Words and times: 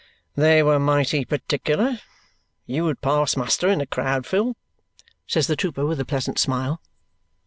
"They 0.33 0.63
were 0.63 0.79
mighty 0.79 1.25
particular. 1.25 1.99
You 2.65 2.85
would 2.85 3.01
pass 3.01 3.37
muster 3.37 3.67
in 3.69 3.81
a 3.81 3.85
crowd, 3.85 4.25
Phil!" 4.25 4.57
says 5.27 5.45
the 5.45 5.55
trooper 5.55 5.85
with 5.85 5.99
a 5.99 6.05
pleasant 6.05 6.39
smile. 6.39 6.81